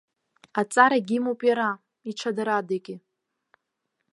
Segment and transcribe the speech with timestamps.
[0.59, 1.69] Аҵарагьы имоуп иара,
[2.09, 2.95] иҽадарадагьы.